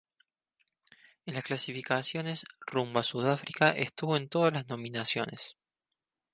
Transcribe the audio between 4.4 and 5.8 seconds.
las nominaciones.